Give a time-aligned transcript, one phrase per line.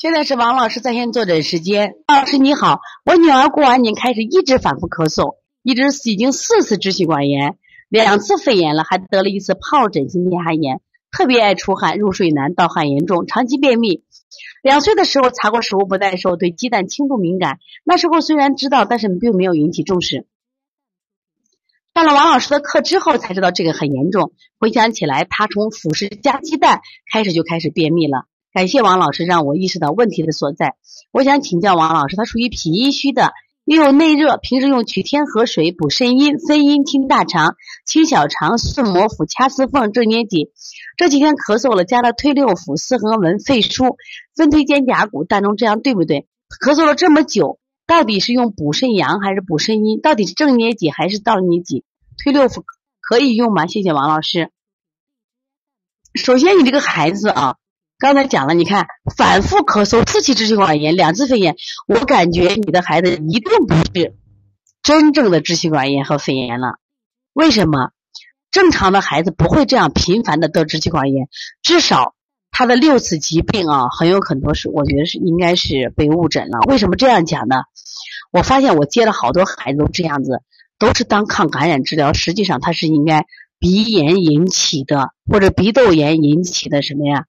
[0.00, 1.92] 现在是王老师在线坐诊时间。
[2.08, 7.58] 王老师你好，我女儿过完年开始一直反复咳嗽，一直已经四次支气管炎，
[7.90, 10.80] 两次肺炎了，还得了一次疱疹性结核炎，
[11.12, 14.02] 特别爱出汗，入睡难，盗汗严重，长期便秘。
[14.62, 17.58] 两岁的时候查过食物不耐受，对鸡蛋轻度敏感。
[17.84, 20.26] 那时候虽然知道，但是并没有引起重视。
[21.92, 24.32] 上了王老师的课之后才知道这个很严重。
[24.58, 26.80] 回想起来，他从辅食加鸡蛋
[27.12, 28.29] 开始就开始便秘了。
[28.52, 30.74] 感谢王老师让我意识到问题的所在。
[31.12, 33.32] 我想请教王老师，他属于脾阴虚的，
[33.64, 37.54] 又有内热，平时用取天河水补肾阴、分阴、清大肠、
[37.86, 40.50] 清小肠、顺摩腹、掐丝缝、正捏脊。
[40.96, 43.96] 这几天咳嗽了，加了推六腑、四横纹、肺腧、
[44.34, 46.26] 分推肩胛骨、膻中，这样对不对？
[46.60, 50.00] 咳嗽了这么久，到底是用补肾阳还是补肾阴？
[50.00, 51.84] 到底是正捏脊还是倒捏脊？
[52.22, 52.64] 推六腑
[53.00, 53.68] 可以用吗？
[53.68, 54.50] 谢谢王老师。
[56.14, 57.56] 首先，你这个孩子啊。
[58.00, 61.54] 刚才讲了，你看反复咳嗽，四期支气管炎，两次肺炎，
[61.86, 64.16] 我感觉你的孩子一定不是
[64.82, 66.78] 真正的支气管炎和肺炎了。
[67.34, 67.90] 为什么？
[68.50, 71.28] 正常的孩子不会这样频繁的得支气管炎，
[71.62, 72.14] 至少
[72.50, 76.58] 他的六次疾病啊，很有很多是，我觉得是应该是被误诊了。
[76.68, 77.56] 为什么这样讲呢？
[78.32, 80.40] 我发现我接了好多孩子都这样子，
[80.78, 83.26] 都是当抗感染治疗，实际上他是应该
[83.58, 87.26] 鼻炎引起的，或者鼻窦炎引起的什么呀？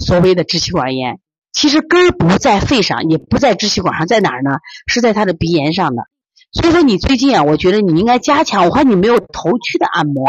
[0.00, 1.20] 所谓的支气管炎，
[1.52, 4.58] 其实根儿不在肺上，也不在支气管上，在哪儿呢？
[4.86, 6.02] 是在他的鼻炎上的。
[6.52, 8.64] 所以说，你最近啊，我觉得你应该加强。
[8.64, 10.26] 我看你没有头区的按摩，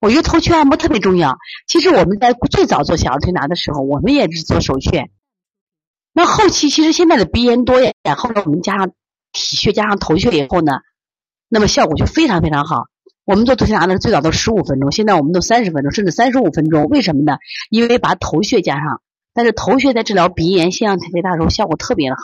[0.00, 1.36] 我觉得头区按摩特别重要。
[1.66, 5.10] 其实我们在最早做小儿推拿的时候，我们也是做手穴。
[6.14, 8.92] 那后期其实现在的鼻炎多呀，后来我们加上
[9.32, 10.80] 体穴加上头穴以后呢，
[11.48, 12.84] 那么效果就非常非常好。
[13.24, 16.84] 我们做头推拿呢，最早都十五分钟，现在我们都三十分钟，甚至三十五分钟。
[16.86, 17.38] 为什么呢？
[17.70, 19.00] 因为把头穴加上，
[19.32, 22.22] 但是头穴在治疗鼻炎、腺样体肥大的时候效果特别的好。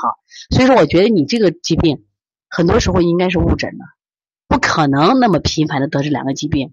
[0.50, 2.04] 所以说，我觉得你这个疾病
[2.48, 3.84] 很多时候应该是误诊的，
[4.48, 6.72] 不可能那么频繁的得这两个疾病。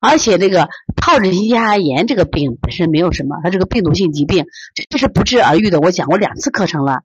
[0.00, 4.46] 而且这个疱疹性结核炎这个病本身没有什么，它这个病毒性疾病，
[4.88, 5.80] 这是不治而愈的。
[5.80, 7.02] 我讲过两次课程了。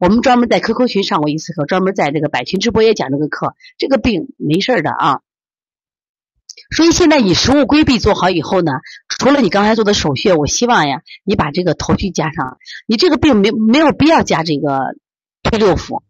[0.00, 3.54] 我们专门在 QQ 群上过一次课，专门在这个百群直播也讲这个课。
[3.76, 5.20] 这个病没事的啊，
[6.74, 8.72] 所以现在你食物规避做好以后呢，
[9.08, 12.56] 除了你刚才做的手穴，我希望呀，你把这个头区加上。
[12.86, 14.80] 你这个病没没有必要加这个
[15.42, 16.02] 推六腑，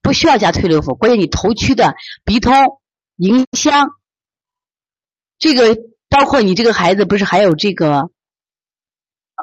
[0.00, 0.96] 不需要加推六腑。
[0.96, 2.54] 关键你头区的鼻通、
[3.16, 3.90] 迎香，
[5.38, 5.76] 这个
[6.08, 8.10] 包括你这个孩子不是还有这个，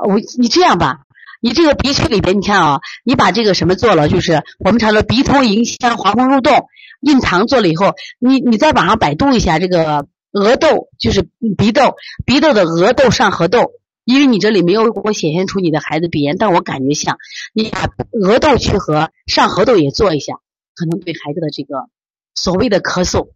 [0.07, 1.05] 我你这样吧。
[1.41, 6.67] 你这个鼻区里边，你看啊，你把这个什么做了，就是我们常说鼻通迎香、滑风入洞、
[6.99, 11.95] 印堂做了以后，你你在网上百度一下这个额窦，就是鼻窦，
[12.25, 13.71] 鼻窦的额窦、上颌窦，
[14.03, 17.17] 因为你这里没有给我显现出你的孩子鼻炎，但我感觉像，
[17.53, 20.33] 你把额窦区和上颌窦也做一下，
[20.75, 21.89] 可能对孩子的这个
[22.35, 23.29] 所谓的咳嗽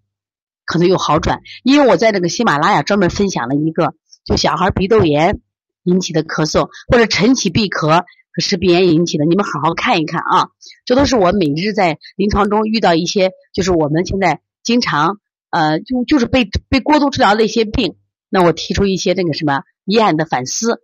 [0.66, 3.94] 可能有好转，因为我在这个喜马拉雅专门分享了一个，
[4.26, 5.40] 就小孩鼻窦炎。
[5.84, 8.04] 引起的咳嗽或者晨起闭咳
[8.40, 10.50] 是鼻炎引起的，你们好好看一看啊！
[10.86, 15.20] 这都是我每日在临床中遇到一些，就是我们现在经常
[15.52, 17.96] 呃就就是被被过度治疗的一些病。
[18.30, 20.82] 那我提出一些这个什么医案的反思，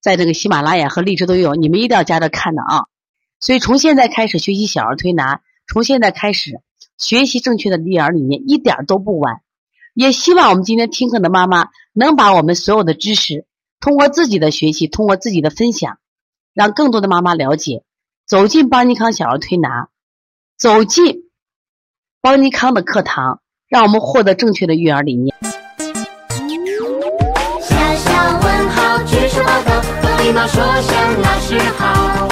[0.00, 2.86] 在这个喜马拉雅和荔枝都有，你们一定要加着看的啊！
[3.38, 5.40] 所以从现在开始学习小儿推拿，
[5.72, 6.60] 从现在开始
[6.98, 9.40] 学习正确的育儿理念，一点都不晚。
[9.94, 13.46] 也希望我们今天听课的妈妈能把我们所有的知识。
[13.82, 15.98] 通过自己的学习，通过自己的分享，
[16.54, 17.82] 让更多的妈妈了解，
[18.24, 19.88] 走进邦尼康小儿推拿，
[20.56, 21.24] 走进
[22.20, 25.34] 邦尼康的课堂，让我们获得正确的育儿理念。
[27.60, 32.31] 小小问号，举手报告，和礼貌说声老师好。